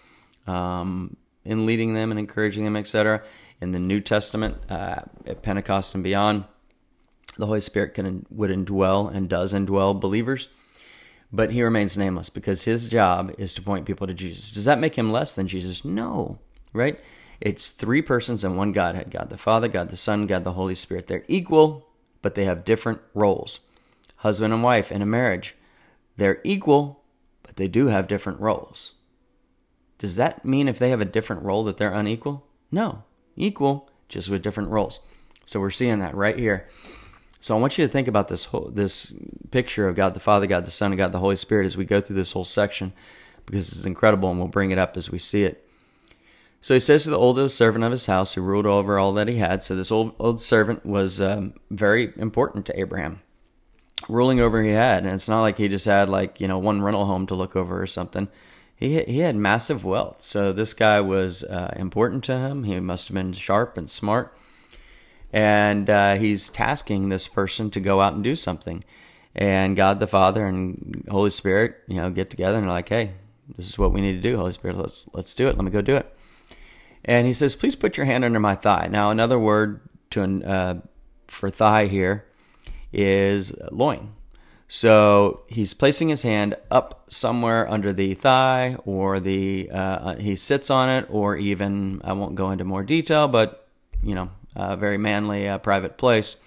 um, 0.47 1.17
in 1.43 1.65
leading 1.65 1.93
them 1.93 2.09
and 2.09 2.17
encouraging 2.17 2.63
them, 2.63 2.77
etc. 2.77 3.21
In 3.61 3.71
the 3.71 3.79
New 3.79 3.99
Testament, 3.99 4.57
uh, 4.69 5.01
at 5.25 5.41
Pentecost 5.41 5.93
and 5.93 6.03
beyond, 6.03 6.45
the 7.37 7.45
Holy 7.45 7.61
Spirit 7.61 7.93
can 7.93 8.25
would 8.29 8.51
indwell 8.51 9.13
and 9.13 9.29
does 9.29 9.53
indwell 9.53 9.99
believers, 9.99 10.49
but 11.31 11.51
he 11.51 11.63
remains 11.63 11.97
nameless 11.97 12.29
because 12.29 12.63
his 12.63 12.87
job 12.87 13.33
is 13.37 13.53
to 13.53 13.61
point 13.61 13.85
people 13.85 14.07
to 14.07 14.13
Jesus. 14.13 14.51
Does 14.51 14.65
that 14.65 14.79
make 14.79 14.95
him 14.97 15.11
less 15.11 15.33
than 15.33 15.47
Jesus? 15.47 15.85
No, 15.85 16.39
right? 16.73 16.99
It's 17.41 17.71
three 17.71 18.01
persons 18.01 18.43
and 18.43 18.57
one 18.57 18.71
Godhead: 18.71 19.11
God 19.11 19.29
the 19.29 19.37
Father, 19.37 19.67
God 19.67 19.89
the 19.89 19.97
Son, 19.97 20.27
God 20.27 20.43
the 20.43 20.53
Holy 20.53 20.75
Spirit. 20.75 21.07
They're 21.07 21.25
equal, 21.27 21.87
but 22.21 22.35
they 22.35 22.45
have 22.45 22.65
different 22.65 23.01
roles. 23.13 23.59
Husband 24.17 24.53
and 24.53 24.63
wife 24.63 24.91
in 24.91 25.01
a 25.01 25.05
marriage, 25.05 25.55
they're 26.17 26.41
equal, 26.43 27.01
but 27.43 27.55
they 27.55 27.69
do 27.69 27.87
have 27.87 28.07
different 28.07 28.41
roles. 28.41 28.95
Does 29.97 30.15
that 30.15 30.43
mean 30.43 30.67
if 30.67 30.77
they 30.77 30.89
have 30.89 31.01
a 31.01 31.05
different 31.05 31.43
role 31.43 31.63
that 31.65 31.77
they're 31.77 31.93
unequal? 31.93 32.45
No, 32.71 33.03
equal, 33.39 33.89
just 34.07 34.29
with 34.29 34.43
different 34.43 34.69
roles. 34.69 34.99
So 35.45 35.59
we're 35.59 35.71
seeing 35.71 35.99
that 35.99 36.15
right 36.15 36.37
here. 36.37 36.67
So 37.41 37.55
I 37.55 37.59
want 37.59 37.77
you 37.77 37.87
to 37.87 37.91
think 37.91 38.07
about 38.07 38.27
this 38.27 38.45
whole 38.45 38.69
this 38.71 39.13
picture 39.49 39.87
of 39.87 39.95
God 39.95 40.13
the 40.13 40.19
Father, 40.19 40.45
God 40.45 40.65
the 40.65 40.71
Son, 40.71 40.91
and 40.91 40.97
God 40.97 41.11
the 41.11 41.19
Holy 41.19 41.37
Spirit 41.37 41.65
as 41.65 41.77
we 41.77 41.85
go 41.85 42.01
through 42.01 42.17
this 42.17 42.33
whole 42.33 42.45
section 42.45 42.93
because 43.45 43.69
it's 43.69 43.85
incredible 43.85 44.29
and 44.29 44.37
we'll 44.37 44.47
bring 44.47 44.71
it 44.71 44.77
up 44.77 44.95
as 44.97 45.09
we 45.09 45.17
see 45.17 45.43
it. 45.43 45.65
So 46.61 46.73
he 46.73 46.79
says 46.79 47.05
to 47.05 47.09
the 47.09 47.17
oldest 47.17 47.55
servant 47.55 47.85
of 47.85 47.91
his 47.91 48.05
house 48.05 48.33
who 48.33 48.41
ruled 48.41 48.65
over 48.65 48.99
all 48.99 49.13
that 49.13 49.29
he 49.29 49.37
had. 49.37 49.63
So 49.63 49.75
this 49.75 49.91
old 49.91 50.13
old 50.19 50.41
servant 50.41 50.85
was 50.85 51.21
um, 51.21 51.53
very 51.71 52.13
important 52.17 52.65
to 52.65 52.79
Abraham, 52.79 53.21
ruling 54.09 54.41
over 54.41 54.61
he 54.61 54.71
had, 54.71 55.05
and 55.05 55.15
it's 55.15 55.29
not 55.29 55.41
like 55.41 55.57
he 55.57 55.69
just 55.69 55.85
had 55.85 56.09
like 56.09 56.41
you 56.41 56.47
know 56.47 56.59
one 56.59 56.81
rental 56.81 57.05
home 57.05 57.25
to 57.27 57.35
look 57.35 57.55
over 57.55 57.81
or 57.81 57.87
something 57.87 58.27
he 58.79 59.03
he 59.03 59.19
had 59.19 59.35
massive 59.35 59.83
wealth. 59.83 60.21
So 60.21 60.53
this 60.53 60.73
guy 60.73 61.01
was 61.01 61.43
uh, 61.43 61.73
important 61.75 62.23
to 62.25 62.37
him. 62.37 62.63
He 62.63 62.79
must 62.79 63.09
have 63.09 63.15
been 63.15 63.33
sharp 63.33 63.77
and 63.77 63.89
smart, 63.89 64.35
and 65.33 65.89
uh, 65.89 66.15
he's 66.15 66.47
tasking 66.47 67.09
this 67.09 67.27
person 67.27 67.69
to 67.71 67.81
go 67.81 67.99
out 67.99 68.13
and 68.13 68.23
do 68.23 68.37
something. 68.37 68.85
And 69.35 69.75
God 69.75 69.99
the 69.99 70.07
Father 70.07 70.45
and 70.45 71.05
Holy 71.09 71.29
Spirit, 71.29 71.75
you 71.87 71.97
know, 71.97 72.09
get 72.09 72.29
together 72.29 72.57
and 72.57 72.67
like, 72.67 72.87
"Hey, 72.87 73.11
this 73.57 73.67
is 73.67 73.77
what 73.77 73.91
we 73.91 73.99
need 73.99 74.13
to 74.13 74.21
do. 74.21 74.37
Holy 74.37 74.53
Spirit, 74.53 74.77
let's 74.77 75.09
let's 75.13 75.33
do 75.33 75.49
it. 75.49 75.57
Let 75.57 75.65
me 75.65 75.71
go 75.71 75.81
do 75.81 75.97
it." 75.97 76.17
And 77.03 77.27
he 77.27 77.33
says, 77.33 77.57
"Please 77.57 77.75
put 77.75 77.97
your 77.97 78.05
hand 78.05 78.23
under 78.23 78.39
my 78.39 78.55
thigh." 78.55 78.87
Now, 78.89 79.11
another 79.11 79.37
word 79.37 79.81
to 80.11 80.41
uh, 80.45 80.75
for 81.27 81.49
thigh 81.49 81.87
here 81.87 82.25
is 82.93 83.53
loin. 83.71 84.13
So 84.71 85.41
he's 85.47 85.73
placing 85.73 86.09
his 86.09 86.21
hand 86.21 86.55
up 86.69 87.07
somewhere 87.09 87.67
under 87.67 87.91
the 87.91 88.13
thigh, 88.13 88.77
or 88.85 89.19
the 89.19 89.69
uh, 89.71 90.15
he 90.15 90.35
sits 90.35 90.69
on 90.69 90.89
it, 90.89 91.07
or 91.09 91.35
even 91.35 92.01
I 92.03 92.13
won't 92.13 92.35
go 92.35 92.51
into 92.51 92.63
more 92.63 92.83
detail, 92.83 93.27
but 93.27 93.67
you 94.03 94.13
know, 94.13 94.29
a 94.55 94.77
very 94.77 94.99
manly, 94.99 95.47
uh, 95.47 95.57
private 95.57 95.97
place. 95.97 96.37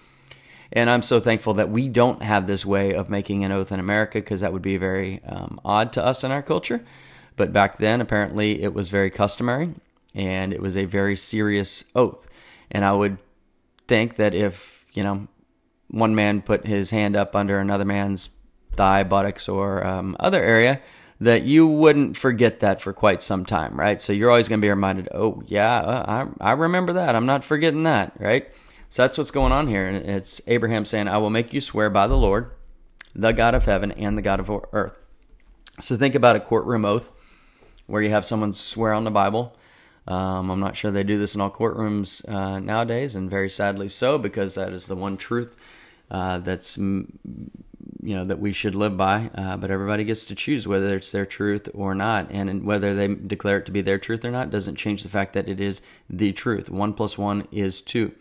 And 0.73 0.88
I'm 0.88 1.02
so 1.02 1.21
thankful 1.21 1.55
that 1.55 1.69
we 1.69 1.88
don't 1.88 2.23
have 2.23 2.47
this 2.47 2.64
way 2.64 2.95
of 2.95 3.11
making 3.11 3.45
an 3.45 3.52
oath 3.52 3.73
in 3.73 3.81
America 3.81 4.19
because 4.19 4.41
that 4.41 4.52
would 4.52 4.62
be 4.62 4.76
very 4.76 5.21
um, 5.26 5.61
odd 5.64 5.93
to 5.95 6.05
us 6.05 6.25
in 6.25 6.31
our 6.31 6.43
culture. 6.43 6.83
But 7.37 7.52
back 7.52 7.79
then, 7.79 8.00
apparently, 8.00 8.62
it 8.62 8.73
was 8.73 8.88
very 8.88 9.11
customary 9.11 9.75
and 10.14 10.52
it 10.52 10.62
was 10.62 10.76
a 10.76 10.85
very 10.85 11.17
serious 11.17 11.85
oath. 11.95 12.26
And 12.71 12.85
I 12.85 12.93
would 12.93 13.19
think 13.87 14.17
that 14.17 14.35
if, 14.35 14.87
you 14.93 15.02
know, 15.02 15.29
one 15.92 16.14
man 16.16 16.42
put 16.42 16.66
his 16.66 16.90
hand 16.90 17.14
up 17.14 17.37
under 17.37 17.61
another 17.61 17.84
man's 17.84 18.30
thigh, 18.75 19.04
buttocks, 19.04 19.49
or 19.49 19.87
um, 19.87 20.16
other 20.18 20.42
area, 20.42 20.80
that 21.20 21.42
you 21.42 21.68
wouldn't 21.68 22.16
forget 22.16 22.61
that 22.61 22.80
for 22.80 22.92
quite 22.92 23.22
some 23.22 23.46
time, 23.46 23.78
right? 23.78 24.02
So 24.02 24.12
you're 24.12 24.30
always 24.30 24.49
going 24.49 24.61
to 24.61 24.64
be 24.64 24.70
reminded, 24.70 25.08
oh, 25.14 25.42
yeah, 25.46 25.78
uh, 25.78 26.26
I, 26.40 26.50
I 26.50 26.52
remember 26.52 26.94
that. 26.94 27.14
I'm 27.14 27.26
not 27.26 27.44
forgetting 27.44 27.84
that, 27.84 28.14
right? 28.18 28.50
So 28.88 29.02
that's 29.02 29.16
what's 29.16 29.30
going 29.30 29.52
on 29.52 29.68
here. 29.68 29.87
And 29.87 30.08
it's 30.08 30.40
Abraham 30.49 30.84
saying, 30.84 31.06
I 31.06 31.18
will 31.18 31.30
make 31.30 31.52
you 31.52 31.61
swear 31.61 31.90
by 31.90 32.08
the 32.08 32.16
Lord, 32.16 32.50
the 33.14 33.32
God 33.32 33.54
of 33.54 33.66
heaven, 33.66 33.92
and 33.92 34.18
the 34.18 34.22
God 34.22 34.40
of 34.40 34.50
earth. 34.72 34.99
So 35.80 35.96
think 35.96 36.14
about 36.14 36.37
a 36.37 36.40
courtroom 36.40 36.84
oath 36.84 37.11
where 37.87 38.02
you 38.02 38.11
have 38.11 38.25
someone 38.25 38.52
swear 38.52 38.92
on 38.92 39.04
the 39.04 39.11
Bible. 39.11 39.56
Um, 40.08 40.50
I'm 40.50 40.61
not 40.61 40.76
sure 40.76 40.90
they 40.90 41.04
do 41.04 41.18
this 41.18 41.34
in 41.34 41.40
all 41.40 41.50
courtrooms 41.50 42.28
uh, 42.28 42.58
nowadays, 42.58 43.14
and 43.14 43.30
very 43.30 43.49
sadly 43.49 43.88
so, 43.88 44.18
because 44.18 44.56
that 44.56 44.72
is 44.72 44.87
the 44.87 44.96
one 44.96 45.16
truth 45.16 45.56
uh, 46.12 46.38
that's 46.38 46.76
you 46.76 48.16
know 48.16 48.25
that 48.25 48.38
we 48.38 48.52
should 48.52 48.75
live 48.75 48.97
by. 48.97 49.31
Uh, 49.35 49.57
but 49.57 49.71
everybody 49.71 50.04
gets 50.04 50.26
to 50.26 50.35
choose 50.35 50.69
whether 50.69 50.95
it's 50.95 51.11
their 51.11 51.26
truth 51.26 51.69
or 51.75 51.95
not, 51.95 52.31
and 52.31 52.64
whether 52.64 52.95
they 52.95 53.09
declare 53.09 53.59
it 53.59 53.66
to 53.66 53.73
be 53.73 53.81
their 53.81 53.99
truth 53.99 54.25
or 54.25 54.31
not 54.31 54.50
doesn't 54.50 54.76
change 54.76 55.02
the 55.02 55.09
fact 55.09 55.33
that 55.33 55.49
it 55.49 55.61
is 55.61 55.81
the 56.11 56.33
truth. 56.33 56.71
One 56.71 56.92
plus 56.92 57.16
one 57.16 57.49
is 57.50 57.81
two. 57.81 58.12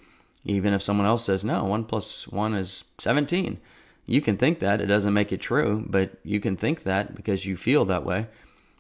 Even 0.44 0.74
if 0.74 0.82
someone 0.82 1.06
else 1.06 1.26
says 1.26 1.44
no, 1.44 1.66
one 1.66 1.84
plus 1.84 2.28
one 2.28 2.56
is 2.56 2.86
seventeen. 2.98 3.60
You 4.08 4.22
can 4.22 4.38
think 4.38 4.60
that 4.60 4.82
it 4.82 4.88
doesn't 4.88 5.14
make 5.14 5.32
it 5.32 5.42
true, 5.42 5.86
but 5.88 6.14
you 6.24 6.40
can 6.40 6.58
think 6.58 6.84
that 6.84 7.14
because 7.14 7.46
you 7.46 7.56
feel 7.56 7.86
that 7.86 8.06
way. 8.06 8.28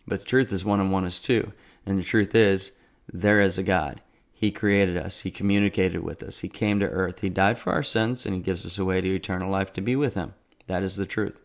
But 0.07 0.21
the 0.21 0.25
truth 0.25 0.51
is 0.51 0.65
one 0.65 0.79
and 0.79 0.91
one 0.91 1.05
is 1.05 1.19
two, 1.19 1.53
and 1.85 1.99
the 1.99 2.03
truth 2.03 2.33
is 2.33 2.71
there 3.11 3.41
is 3.41 3.57
a 3.57 3.63
God. 3.63 4.01
He 4.41 4.49
created 4.49 4.97
us. 4.97 5.19
He 5.19 5.29
communicated 5.29 6.01
with 6.01 6.23
us. 6.23 6.39
He 6.39 6.49
came 6.49 6.79
to 6.79 6.89
earth. 6.89 7.21
He 7.21 7.29
died 7.29 7.59
for 7.59 7.71
our 7.71 7.83
sins 7.83 8.25
and 8.25 8.33
he 8.33 8.41
gives 8.41 8.65
us 8.65 8.79
a 8.79 8.83
way 8.83 8.99
to 8.99 9.15
eternal 9.15 9.51
life 9.51 9.71
to 9.73 9.81
be 9.81 9.95
with 9.95 10.15
him. 10.15 10.33
That 10.65 10.81
is 10.81 10.95
the 10.95 11.05
truth. 11.05 11.39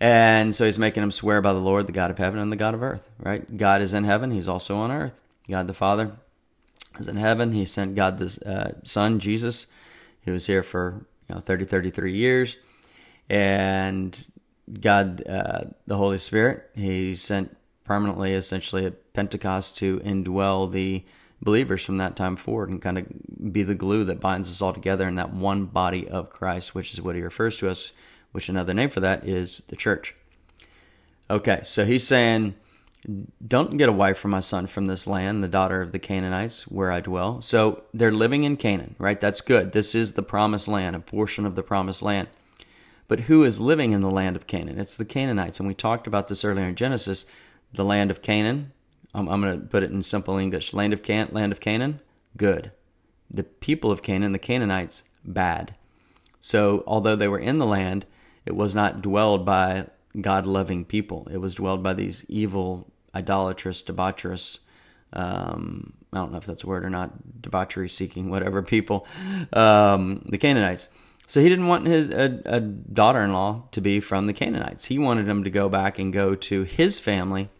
And 0.00 0.52
so 0.52 0.66
he's 0.66 0.80
making 0.80 1.04
him 1.04 1.12
swear 1.12 1.40
by 1.40 1.52
the 1.52 1.60
Lord, 1.60 1.86
the 1.86 1.92
God 1.92 2.10
of 2.10 2.18
heaven 2.18 2.40
and 2.40 2.50
the 2.50 2.56
God 2.56 2.74
of 2.74 2.82
earth, 2.82 3.08
right? 3.20 3.56
God 3.56 3.82
is 3.82 3.94
in 3.94 4.02
heaven. 4.02 4.32
He's 4.32 4.48
also 4.48 4.78
on 4.78 4.90
earth. 4.90 5.20
God 5.48 5.68
the 5.68 5.72
Father 5.72 6.16
is 6.98 7.06
in 7.06 7.14
heaven. 7.14 7.52
He 7.52 7.64
sent 7.64 7.94
God 7.94 8.18
the 8.18 8.36
uh, 8.44 8.80
Son, 8.82 9.20
Jesus. 9.20 9.68
He 10.22 10.32
was 10.32 10.48
here 10.48 10.64
for 10.64 11.06
you 11.28 11.36
know 11.36 11.40
30, 11.40 11.66
33 11.66 12.12
years. 12.12 12.56
And 13.28 14.26
God, 14.80 15.24
uh, 15.24 15.66
the 15.86 15.96
Holy 15.96 16.18
Spirit, 16.18 16.68
he 16.74 17.14
sent 17.14 17.56
permanently, 17.84 18.32
essentially, 18.32 18.86
at 18.86 19.12
Pentecost 19.12 19.78
to 19.78 20.00
indwell 20.00 20.68
the 20.68 21.04
believers 21.42 21.84
from 21.84 21.98
that 21.98 22.16
time 22.16 22.36
forward 22.36 22.68
and 22.68 22.82
kind 22.82 22.98
of 22.98 23.52
be 23.52 23.62
the 23.62 23.74
glue 23.74 24.04
that 24.04 24.20
binds 24.20 24.50
us 24.50 24.60
all 24.60 24.72
together 24.72 25.08
in 25.08 25.14
that 25.14 25.32
one 25.32 25.66
body 25.66 26.08
of 26.08 26.30
Christ, 26.30 26.74
which 26.74 26.92
is 26.92 27.00
what 27.00 27.14
he 27.14 27.22
refers 27.22 27.58
to 27.58 27.70
us, 27.70 27.92
which 28.32 28.48
another 28.48 28.74
name 28.74 28.90
for 28.90 29.00
that 29.00 29.26
is 29.26 29.62
the 29.68 29.76
church. 29.76 30.14
Okay, 31.30 31.60
so 31.62 31.84
he's 31.84 32.06
saying, 32.06 32.54
Don't 33.46 33.76
get 33.76 33.88
away 33.88 34.12
from 34.12 34.32
my 34.32 34.40
son 34.40 34.66
from 34.66 34.86
this 34.86 35.06
land, 35.06 35.42
the 35.42 35.48
daughter 35.48 35.80
of 35.80 35.92
the 35.92 35.98
Canaanites, 35.98 36.66
where 36.68 36.92
I 36.92 37.00
dwell. 37.00 37.40
So 37.40 37.84
they're 37.94 38.12
living 38.12 38.44
in 38.44 38.56
Canaan, 38.56 38.96
right? 38.98 39.20
That's 39.20 39.40
good. 39.40 39.72
This 39.72 39.94
is 39.94 40.12
the 40.12 40.22
promised 40.22 40.68
land, 40.68 40.96
a 40.96 41.00
portion 41.00 41.46
of 41.46 41.54
the 41.54 41.62
promised 41.62 42.02
land. 42.02 42.28
But 43.08 43.20
who 43.20 43.42
is 43.42 43.58
living 43.58 43.92
in 43.92 44.02
the 44.02 44.10
land 44.10 44.36
of 44.36 44.46
Canaan? 44.46 44.78
It's 44.78 44.96
the 44.96 45.04
Canaanites. 45.04 45.58
And 45.58 45.66
we 45.66 45.74
talked 45.74 46.06
about 46.06 46.28
this 46.28 46.44
earlier 46.44 46.66
in 46.66 46.76
Genesis. 46.76 47.26
The 47.72 47.84
land 47.84 48.10
of 48.10 48.22
Canaan, 48.22 48.72
I'm, 49.14 49.28
I'm 49.28 49.40
going 49.40 49.60
to 49.60 49.66
put 49.66 49.82
it 49.82 49.90
in 49.90 50.02
simple 50.02 50.36
English. 50.36 50.72
Land 50.72 50.92
of 50.92 51.02
Can, 51.02 51.28
land 51.32 51.52
of 51.52 51.60
Canaan, 51.60 52.00
good. 52.36 52.72
The 53.30 53.44
people 53.44 53.90
of 53.90 54.02
Canaan, 54.02 54.32
the 54.32 54.38
Canaanites, 54.38 55.04
bad. 55.24 55.74
So 56.40 56.84
although 56.86 57.16
they 57.16 57.28
were 57.28 57.38
in 57.38 57.58
the 57.58 57.66
land, 57.66 58.06
it 58.46 58.56
was 58.56 58.74
not 58.74 59.02
dwelled 59.02 59.44
by 59.44 59.86
God-loving 60.20 60.86
people. 60.86 61.28
It 61.30 61.38
was 61.38 61.54
dwelled 61.54 61.82
by 61.82 61.94
these 61.94 62.24
evil, 62.28 62.90
idolatrous, 63.14 63.82
debaucherous. 63.82 64.58
Um, 65.12 65.92
I 66.12 66.18
don't 66.18 66.32
know 66.32 66.38
if 66.38 66.46
that's 66.46 66.64
a 66.64 66.66
word 66.66 66.84
or 66.84 66.90
not. 66.90 67.42
Debauchery-seeking, 67.42 68.30
whatever 68.30 68.62
people. 68.62 69.06
Um, 69.52 70.22
the 70.28 70.38
Canaanites. 70.38 70.88
So 71.26 71.40
he 71.40 71.48
didn't 71.48 71.68
want 71.68 71.86
his 71.86 72.10
a, 72.10 72.40
a 72.44 72.60
daughter-in-law 72.60 73.68
to 73.70 73.80
be 73.80 74.00
from 74.00 74.26
the 74.26 74.32
Canaanites. 74.32 74.86
He 74.86 74.98
wanted 74.98 75.28
him 75.28 75.44
to 75.44 75.50
go 75.50 75.68
back 75.68 75.98
and 75.98 76.12
go 76.12 76.34
to 76.34 76.62
his 76.64 76.98
family 76.98 77.50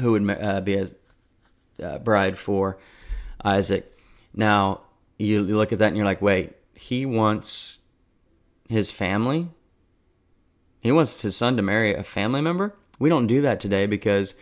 who 0.00 0.12
would 0.12 0.28
uh, 0.30 0.60
be 0.60 0.74
a 0.74 0.88
uh, 1.82 1.98
bride 1.98 2.38
for 2.38 2.78
Isaac. 3.44 3.90
Now, 4.34 4.82
you, 5.18 5.42
look 5.42 5.72
at 5.72 5.78
that 5.78 5.88
and 5.88 5.96
you're 5.96 6.06
like, 6.06 6.22
wait, 6.22 6.52
he 6.74 7.06
wants 7.06 7.78
his 8.68 8.90
family? 8.90 9.48
He 10.80 10.92
wants 10.92 11.22
his 11.22 11.36
son 11.36 11.56
to 11.56 11.62
marry 11.62 11.94
a 11.94 12.02
family 12.02 12.40
member? 12.40 12.74
We 12.98 13.08
don't 13.08 13.26
do 13.26 13.42
that 13.42 13.60
today 13.60 13.86
because 13.86 14.34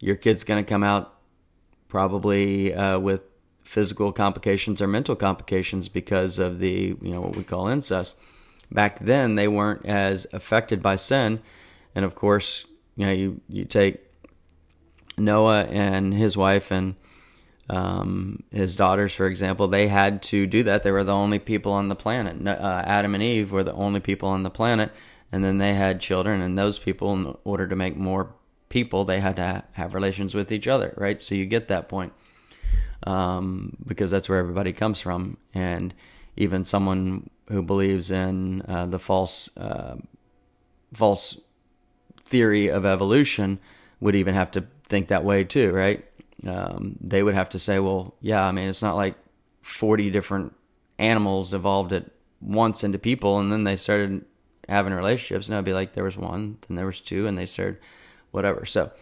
your 0.00 0.16
kid's 0.16 0.44
going 0.44 0.64
to 0.64 0.68
come 0.68 0.82
out 0.82 1.14
probably 1.88 2.74
uh, 2.74 2.98
with 2.98 3.22
physical 3.62 4.12
complications 4.12 4.82
or 4.82 4.86
mental 4.86 5.16
complications 5.16 5.88
because 5.88 6.38
of 6.38 6.58
the, 6.58 6.96
you 7.00 7.10
know, 7.12 7.20
what 7.20 7.36
we 7.36 7.44
call 7.44 7.68
incest. 7.68 8.16
Back 8.70 8.98
then, 8.98 9.34
they 9.34 9.48
weren't 9.48 9.86
as 9.86 10.26
affected 10.32 10.82
by 10.82 10.96
sin. 10.96 11.40
And 11.94 12.04
of 12.04 12.14
course, 12.14 12.66
you 12.96 13.06
know, 13.06 13.12
you, 13.12 13.40
you 13.48 13.64
take 13.64 14.00
Noah 15.16 15.64
and 15.64 16.12
his 16.12 16.36
wife 16.36 16.70
and 16.70 16.94
um, 17.70 18.42
his 18.50 18.76
daughters, 18.76 19.14
for 19.14 19.26
example, 19.26 19.68
they 19.68 19.88
had 19.88 20.22
to 20.24 20.46
do 20.46 20.62
that. 20.64 20.82
They 20.82 20.90
were 20.90 21.04
the 21.04 21.14
only 21.14 21.38
people 21.38 21.72
on 21.72 21.88
the 21.88 21.94
planet. 21.96 22.46
Uh, 22.46 22.82
Adam 22.84 23.14
and 23.14 23.22
Eve 23.22 23.52
were 23.52 23.64
the 23.64 23.72
only 23.72 24.00
people 24.00 24.28
on 24.28 24.42
the 24.42 24.50
planet, 24.50 24.92
and 25.32 25.42
then 25.42 25.58
they 25.58 25.74
had 25.74 26.00
children. 26.00 26.40
And 26.42 26.58
those 26.58 26.78
people, 26.78 27.12
in 27.14 27.34
order 27.44 27.66
to 27.66 27.76
make 27.76 27.96
more 27.96 28.34
people, 28.68 29.04
they 29.04 29.20
had 29.20 29.36
to 29.36 29.64
have 29.72 29.94
relations 29.94 30.34
with 30.34 30.52
each 30.52 30.68
other, 30.68 30.92
right? 30.96 31.22
So 31.22 31.34
you 31.34 31.46
get 31.46 31.68
that 31.68 31.88
point 31.88 32.12
um, 33.06 33.76
because 33.86 34.10
that's 34.10 34.28
where 34.28 34.38
everybody 34.38 34.72
comes 34.72 35.00
from. 35.00 35.38
And 35.54 35.94
even 36.36 36.64
someone 36.64 37.30
who 37.48 37.62
believes 37.62 38.10
in 38.10 38.62
uh, 38.62 38.86
the 38.86 38.98
false 38.98 39.54
uh, 39.56 39.96
false 40.92 41.40
theory 42.24 42.68
of 42.68 42.86
evolution 42.86 43.58
would 44.00 44.14
even 44.14 44.34
have 44.34 44.50
to 44.52 44.64
think 44.94 45.08
that 45.08 45.24
way 45.24 45.42
too, 45.42 45.72
right? 45.72 46.04
Um, 46.46 46.96
they 47.00 47.22
would 47.22 47.34
have 47.34 47.50
to 47.50 47.58
say, 47.58 47.80
well, 47.80 48.14
yeah, 48.20 48.44
I 48.44 48.52
mean, 48.52 48.68
it's 48.68 48.82
not 48.82 48.94
like 48.94 49.16
40 49.62 50.10
different 50.10 50.54
animals 50.98 51.52
evolved 51.52 51.92
at 51.92 52.04
once 52.40 52.84
into 52.84 52.98
people 52.98 53.40
and 53.40 53.50
then 53.50 53.64
they 53.64 53.74
started 53.74 54.24
having 54.68 54.92
relationships. 54.92 55.48
And 55.48 55.54
it'd 55.54 55.64
be 55.64 55.72
like 55.72 55.94
there 55.94 56.04
was 56.04 56.16
one, 56.16 56.58
then 56.68 56.76
there 56.76 56.86
was 56.86 57.00
two, 57.00 57.26
and 57.26 57.36
they 57.36 57.46
started 57.46 57.78
whatever. 58.30 58.64
So, 58.66 58.92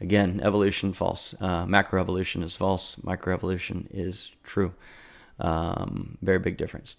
again, 0.00 0.40
evolution 0.42 0.94
false. 0.94 1.34
Uh, 1.38 1.66
macroevolution 1.66 2.42
is 2.42 2.56
false. 2.56 2.96
Microevolution 2.96 3.88
is 3.90 4.32
true. 4.42 4.72
Um, 5.38 6.16
very 6.22 6.38
big 6.38 6.56
difference. 6.56 6.96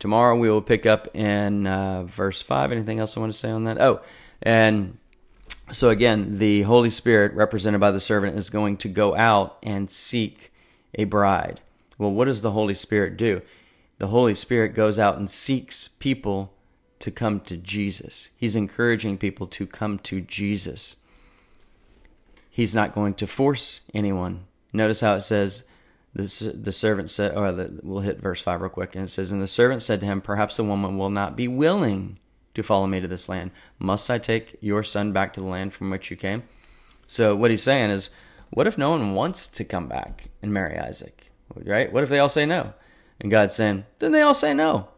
Tomorrow 0.00 0.36
we 0.36 0.50
will 0.50 0.62
pick 0.62 0.84
up 0.84 1.14
in 1.14 1.68
uh, 1.68 2.02
verse 2.04 2.42
5. 2.42 2.72
Anything 2.72 2.98
else 2.98 3.16
I 3.16 3.20
want 3.20 3.32
to 3.32 3.38
say 3.38 3.50
on 3.50 3.64
that? 3.64 3.80
Oh, 3.80 4.00
and 4.42 4.98
so 5.70 5.90
again, 5.90 6.38
the 6.38 6.62
Holy 6.62 6.90
Spirit, 6.90 7.32
represented 7.34 7.80
by 7.80 7.90
the 7.90 8.00
servant, 8.00 8.36
is 8.36 8.50
going 8.50 8.76
to 8.78 8.88
go 8.88 9.16
out 9.16 9.58
and 9.62 9.90
seek 9.90 10.52
a 10.94 11.04
bride. 11.04 11.60
Well, 11.98 12.12
what 12.12 12.26
does 12.26 12.42
the 12.42 12.52
Holy 12.52 12.74
Spirit 12.74 13.16
do? 13.16 13.42
The 13.98 14.08
Holy 14.08 14.34
Spirit 14.34 14.74
goes 14.74 14.98
out 14.98 15.16
and 15.16 15.30
seeks 15.30 15.88
people 15.88 16.52
to 16.98 17.10
come 17.10 17.40
to 17.40 17.56
Jesus. 17.56 18.30
He's 18.36 18.56
encouraging 18.56 19.18
people 19.18 19.46
to 19.48 19.66
come 19.66 19.98
to 20.00 20.20
Jesus. 20.20 20.96
He's 22.50 22.74
not 22.74 22.92
going 22.92 23.14
to 23.14 23.26
force 23.26 23.80
anyone. 23.92 24.44
Notice 24.72 25.00
how 25.00 25.14
it 25.14 25.22
says, 25.22 25.64
the, 26.14 26.52
the 26.54 26.72
servant 26.72 27.10
said, 27.10 27.36
or 27.36 27.50
the, 27.52 27.80
we'll 27.82 28.00
hit 28.00 28.20
verse 28.20 28.40
5 28.40 28.60
real 28.60 28.70
quick, 28.70 28.94
and 28.94 29.04
it 29.06 29.10
says, 29.10 29.32
And 29.32 29.42
the 29.42 29.46
servant 29.46 29.82
said 29.82 30.00
to 30.00 30.06
him, 30.06 30.20
Perhaps 30.20 30.56
the 30.56 30.64
woman 30.64 30.96
will 30.96 31.10
not 31.10 31.36
be 31.36 31.48
willing 31.48 32.18
to 32.54 32.62
follow 32.62 32.86
me 32.86 33.00
to 33.00 33.08
this 33.08 33.28
land. 33.28 33.50
Must 33.78 34.10
I 34.10 34.18
take 34.18 34.56
your 34.60 34.82
son 34.82 35.12
back 35.12 35.34
to 35.34 35.40
the 35.40 35.46
land 35.46 35.74
from 35.74 35.90
which 35.90 36.10
you 36.10 36.16
came? 36.16 36.44
So 37.06 37.34
what 37.34 37.50
he's 37.50 37.62
saying 37.62 37.90
is, 37.90 38.10
what 38.50 38.66
if 38.66 38.78
no 38.78 38.90
one 38.90 39.14
wants 39.14 39.46
to 39.48 39.64
come 39.64 39.88
back 39.88 40.28
and 40.40 40.52
marry 40.52 40.78
Isaac? 40.78 41.30
Right? 41.54 41.92
What 41.92 42.02
if 42.02 42.08
they 42.08 42.18
all 42.18 42.28
say 42.28 42.46
no? 42.46 42.72
And 43.20 43.30
God's 43.30 43.54
saying, 43.54 43.84
then 43.98 44.12
they 44.12 44.22
all 44.22 44.34
say 44.34 44.54
no. 44.54 44.88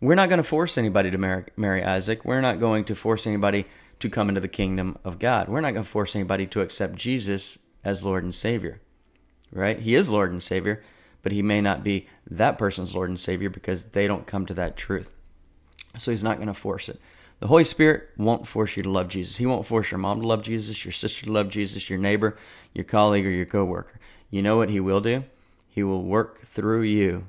We're 0.00 0.14
not 0.14 0.28
going 0.28 0.38
to 0.38 0.44
force 0.44 0.76
anybody 0.76 1.10
to 1.10 1.18
marry, 1.18 1.44
marry 1.56 1.82
Isaac. 1.82 2.24
We're 2.24 2.40
not 2.40 2.60
going 2.60 2.84
to 2.86 2.94
force 2.94 3.26
anybody 3.26 3.66
to 4.00 4.10
come 4.10 4.28
into 4.28 4.40
the 4.40 4.48
kingdom 4.48 4.98
of 5.04 5.18
God. 5.18 5.48
We're 5.48 5.60
not 5.60 5.72
going 5.72 5.84
to 5.84 5.90
force 5.90 6.14
anybody 6.14 6.46
to 6.48 6.60
accept 6.60 6.96
Jesus 6.96 7.58
as 7.82 8.04
Lord 8.04 8.22
and 8.22 8.34
Savior. 8.34 8.80
Right? 9.50 9.78
He 9.78 9.94
is 9.94 10.10
Lord 10.10 10.30
and 10.32 10.42
Savior, 10.42 10.82
but 11.22 11.32
he 11.32 11.42
may 11.42 11.60
not 11.60 11.82
be 11.82 12.08
that 12.30 12.58
person's 12.58 12.94
Lord 12.94 13.08
and 13.08 13.20
Savior 13.20 13.48
because 13.48 13.84
they 13.84 14.06
don't 14.06 14.26
come 14.26 14.46
to 14.46 14.54
that 14.54 14.76
truth. 14.76 15.14
So 15.98 16.10
he's 16.10 16.24
not 16.24 16.36
going 16.36 16.48
to 16.48 16.54
force 16.54 16.88
it. 16.88 17.00
The 17.40 17.48
Holy 17.48 17.64
Spirit 17.64 18.08
won't 18.16 18.46
force 18.46 18.76
you 18.76 18.82
to 18.82 18.90
love 18.90 19.08
Jesus. 19.08 19.36
He 19.36 19.46
won't 19.46 19.66
force 19.66 19.90
your 19.90 19.98
mom 19.98 20.20
to 20.20 20.26
love 20.26 20.42
Jesus, 20.42 20.84
your 20.84 20.92
sister 20.92 21.26
to 21.26 21.32
love 21.32 21.50
Jesus, 21.50 21.90
your 21.90 21.98
neighbor, 21.98 22.36
your 22.72 22.84
colleague, 22.84 23.26
or 23.26 23.30
your 23.30 23.46
coworker. 23.46 23.98
You 24.30 24.42
know 24.42 24.56
what 24.56 24.70
he 24.70 24.80
will 24.80 25.00
do? 25.00 25.24
He 25.68 25.82
will 25.82 26.02
work 26.04 26.40
through 26.40 26.82
you 26.82 27.26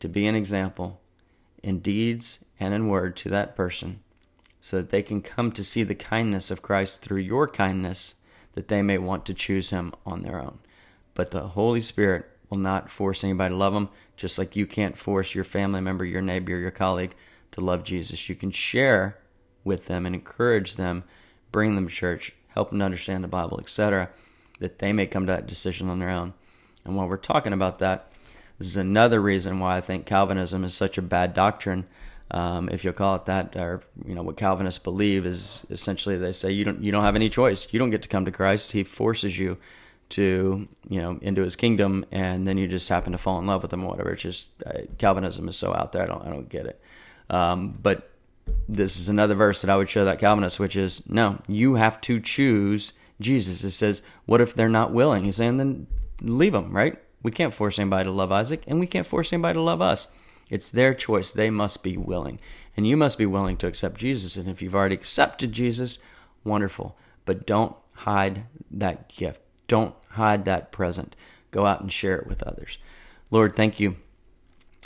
to 0.00 0.08
be 0.08 0.26
an 0.26 0.34
example 0.34 1.00
in 1.62 1.80
deeds 1.80 2.44
and 2.58 2.74
in 2.74 2.88
word 2.88 3.16
to 3.18 3.28
that 3.30 3.56
person 3.56 4.00
so 4.60 4.76
that 4.76 4.90
they 4.90 5.02
can 5.02 5.22
come 5.22 5.50
to 5.52 5.64
see 5.64 5.82
the 5.82 5.94
kindness 5.94 6.50
of 6.50 6.62
Christ 6.62 7.00
through 7.00 7.20
your 7.20 7.48
kindness 7.48 8.14
that 8.52 8.68
they 8.68 8.82
may 8.82 8.98
want 8.98 9.24
to 9.26 9.34
choose 9.34 9.70
him 9.70 9.94
on 10.04 10.22
their 10.22 10.40
own. 10.40 10.58
But 11.14 11.30
the 11.30 11.48
Holy 11.48 11.80
Spirit 11.80 12.26
will 12.50 12.58
not 12.58 12.90
force 12.90 13.24
anybody 13.24 13.54
to 13.54 13.58
love 13.58 13.74
him, 13.74 13.88
just 14.16 14.38
like 14.38 14.56
you 14.56 14.66
can't 14.66 14.98
force 14.98 15.34
your 15.34 15.44
family 15.44 15.80
member, 15.80 16.04
your 16.04 16.22
neighbor, 16.22 16.56
your 16.56 16.70
colleague 16.70 17.14
to 17.52 17.60
love 17.60 17.84
Jesus. 17.84 18.28
You 18.28 18.34
can 18.34 18.50
share 18.50 19.18
with 19.64 19.86
them 19.86 20.06
and 20.06 20.14
encourage 20.14 20.76
them, 20.76 21.04
bring 21.52 21.74
them 21.74 21.88
to 21.88 21.94
church, 21.94 22.32
help 22.48 22.70
them 22.70 22.82
understand 22.82 23.24
the 23.24 23.28
Bible, 23.28 23.58
etc. 23.60 24.10
that 24.58 24.78
they 24.78 24.92
may 24.92 25.06
come 25.06 25.26
to 25.26 25.32
that 25.32 25.46
decision 25.46 25.88
on 25.88 25.98
their 25.98 26.10
own. 26.10 26.34
And 26.84 26.96
while 26.96 27.08
we're 27.08 27.16
talking 27.16 27.52
about 27.52 27.78
that, 27.80 28.12
this 28.58 28.68
is 28.68 28.76
another 28.76 29.20
reason 29.20 29.58
why 29.58 29.76
I 29.76 29.80
think 29.80 30.06
Calvinism 30.06 30.64
is 30.64 30.74
such 30.74 30.98
a 30.98 31.02
bad 31.02 31.34
doctrine. 31.34 31.86
Um, 32.30 32.68
if 32.68 32.84
you'll 32.84 32.92
call 32.92 33.16
it 33.16 33.24
that, 33.24 33.56
or 33.56 33.82
you 34.04 34.14
know 34.14 34.22
what 34.22 34.36
Calvinists 34.36 34.78
believe 34.78 35.26
is 35.26 35.66
essentially 35.70 36.16
they 36.16 36.32
say 36.32 36.52
you 36.52 36.64
don't 36.64 36.82
you 36.82 36.92
don't 36.92 37.02
have 37.02 37.16
any 37.16 37.28
choice. 37.28 37.66
You 37.72 37.78
don't 37.78 37.90
get 37.90 38.02
to 38.02 38.08
come 38.08 38.24
to 38.26 38.30
Christ. 38.30 38.72
He 38.72 38.84
forces 38.84 39.38
you 39.38 39.56
to 40.10 40.68
you 40.88 41.00
know 41.00 41.18
into 41.22 41.42
His 41.42 41.56
kingdom, 41.56 42.04
and 42.12 42.46
then 42.46 42.56
you 42.56 42.68
just 42.68 42.88
happen 42.88 43.12
to 43.12 43.18
fall 43.18 43.38
in 43.40 43.46
love 43.46 43.62
with 43.62 43.72
Him 43.72 43.82
or 43.82 43.90
whatever. 43.90 44.10
It's 44.10 44.22
just 44.22 44.46
uh, 44.64 44.82
Calvinism 44.98 45.48
is 45.48 45.56
so 45.56 45.74
out 45.74 45.92
there. 45.92 46.04
I 46.04 46.06
don't 46.06 46.24
I 46.24 46.30
don't 46.30 46.48
get 46.48 46.66
it. 46.66 46.80
Um, 47.30 47.78
but 47.80 48.10
this 48.68 48.98
is 48.98 49.08
another 49.08 49.34
verse 49.34 49.62
that 49.62 49.70
I 49.70 49.76
would 49.76 49.88
show 49.88 50.04
that 50.04 50.18
Calvinist, 50.18 50.60
which 50.60 50.76
is 50.76 51.02
no, 51.08 51.40
you 51.46 51.76
have 51.76 52.00
to 52.02 52.20
choose 52.20 52.92
Jesus. 53.20 53.64
It 53.64 53.70
says, 53.70 54.02
what 54.26 54.40
if 54.40 54.54
they're 54.54 54.68
not 54.68 54.92
willing? 54.92 55.24
He's 55.24 55.36
saying, 55.36 55.56
then 55.56 55.86
leave 56.20 56.52
them, 56.52 56.72
right? 56.76 56.98
We 57.22 57.30
can't 57.30 57.54
force 57.54 57.78
anybody 57.78 58.04
to 58.04 58.10
love 58.10 58.32
Isaac, 58.32 58.64
and 58.66 58.80
we 58.80 58.86
can't 58.86 59.06
force 59.06 59.32
anybody 59.32 59.54
to 59.54 59.62
love 59.62 59.80
us. 59.80 60.08
It's 60.48 60.70
their 60.70 60.94
choice. 60.94 61.30
They 61.30 61.50
must 61.50 61.82
be 61.82 61.96
willing. 61.96 62.40
And 62.76 62.86
you 62.86 62.96
must 62.96 63.18
be 63.18 63.26
willing 63.26 63.56
to 63.58 63.66
accept 63.66 64.00
Jesus. 64.00 64.36
And 64.36 64.48
if 64.48 64.60
you've 64.60 64.74
already 64.74 64.94
accepted 64.94 65.52
Jesus, 65.52 65.98
wonderful. 66.44 66.96
But 67.24 67.46
don't 67.46 67.76
hide 67.92 68.46
that 68.70 69.08
gift. 69.08 69.40
Don't 69.68 69.94
hide 70.08 70.44
that 70.46 70.72
present. 70.72 71.14
Go 71.50 71.66
out 71.66 71.80
and 71.80 71.92
share 71.92 72.16
it 72.16 72.26
with 72.26 72.42
others. 72.42 72.78
Lord, 73.30 73.54
thank 73.54 73.78
you 73.78 73.96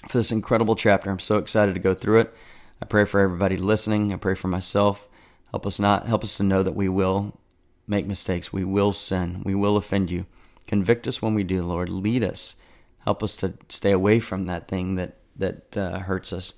for 0.09 0.19
this 0.19 0.33
incredible 0.33 0.77
chapter. 0.77 1.11
I'm 1.11 1.19
so 1.19 1.39
excited 1.39 1.75
to 1.75 1.81
go 1.81 1.95
through 1.95 2.21
it. 2.21 2.35
I 2.83 2.87
pray 2.87 3.05
for 3.05 3.21
everybody 3.21 3.57
listening. 3.57 4.13
I 4.13 4.17
pray 4.17 4.35
for 4.35 4.49
myself. 4.49 5.09
Help 5.51 5.67
us 5.67 5.79
not 5.79 6.07
help 6.07 6.25
us 6.25 6.37
to 6.37 6.43
know 6.43 6.63
that 6.63 6.75
we 6.75 6.89
will 6.89 7.39
make 7.87 8.07
mistakes. 8.07 8.53
We 8.53 8.65
will 8.65 8.93
sin. 8.93 9.43
We 9.45 9.55
will 9.55 9.77
offend 9.77 10.11
you. 10.11 10.27
Convict 10.67 11.07
us 11.07 11.23
when 11.23 11.35
we 11.35 11.45
do, 11.45 11.63
Lord. 11.63 11.89
Lead 11.89 12.25
us. 12.25 12.57
Help 13.01 13.23
us 13.23 13.37
to 13.37 13.55
stay 13.69 13.91
away 13.93 14.21
from 14.21 14.47
that 14.47 14.69
thing 14.69 14.97
that 14.97 15.17
that 15.37 15.77
uh, 15.77 16.01
hurts 16.01 16.33
us. 16.33 16.55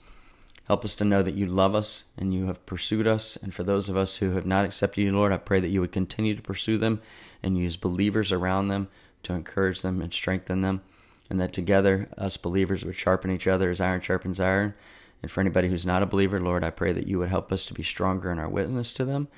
Help 0.67 0.85
us 0.85 0.95
to 0.97 1.05
know 1.05 1.23
that 1.23 1.35
you 1.35 1.47
love 1.47 1.75
us 1.75 2.05
and 2.19 2.35
you 2.35 2.47
have 2.47 2.67
pursued 2.67 3.07
us. 3.07 3.37
And 3.37 3.55
for 3.55 3.63
those 3.63 3.89
of 3.89 3.97
us 3.97 4.17
who 4.17 4.33
have 4.33 4.47
not 4.47 4.65
accepted 4.65 5.01
you, 5.03 5.13
Lord, 5.13 5.33
I 5.33 5.39
pray 5.39 5.61
that 5.61 5.69
you 5.69 5.81
would 5.81 5.93
continue 5.93 6.35
to 6.35 6.43
pursue 6.43 6.77
them 6.77 7.01
and 7.43 7.57
use 7.57 7.77
believers 7.77 8.33
around 8.33 8.69
them 8.69 8.89
to 9.23 9.33
encourage 9.33 9.83
them 9.83 10.03
and 10.03 10.13
strengthen 10.13 10.63
them. 10.63 10.83
And 11.29 11.41
that 11.41 11.53
together, 11.53 12.09
us 12.17 12.37
believers 12.37 12.85
would 12.85 12.95
sharpen 12.95 13.31
each 13.31 13.47
other 13.47 13.71
as 13.71 13.81
iron 13.81 14.01
sharpens 14.01 14.41
iron. 14.41 14.75
And 15.23 15.31
for 15.31 15.41
anybody 15.41 15.69
who's 15.69 15.87
not 15.87 16.03
a 16.03 16.07
believer, 16.07 16.41
Lord, 16.41 16.63
I 16.63 16.71
pray 16.71 16.93
that 16.93 17.09
you 17.09 17.19
would 17.19 17.31
help 17.31 17.51
us 17.51 17.67
to 17.67 17.75
be 17.75 17.83
stronger 17.83 18.31
in 18.31 18.39
our 18.39 18.49
witness 18.49 18.95
to 18.95 19.05
them 19.05 19.29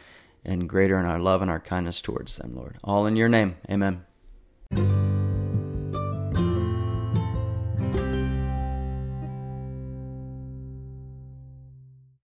and 0.45 0.68
greater 0.68 0.99
in 0.99 1.07
our 1.07 1.18
love 1.18 1.42
and 1.42 1.50
our 1.50 1.61
kindness 1.61 2.00
towards 2.00 2.37
them, 2.37 2.54
Lord. 2.54 2.78
All 2.85 3.07
in 3.07 3.16
your 3.16 3.28
name. 3.28 3.57
Amen. 3.71 4.04